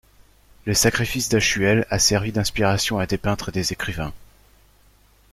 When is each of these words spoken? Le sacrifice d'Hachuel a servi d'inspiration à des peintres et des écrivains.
Le 0.65 0.73
sacrifice 0.73 1.29
d'Hachuel 1.29 1.85
a 1.91 1.99
servi 1.99 2.31
d'inspiration 2.31 2.97
à 2.97 3.05
des 3.05 3.19
peintres 3.19 3.49
et 3.49 3.51
des 3.51 3.71
écrivains. 3.71 4.13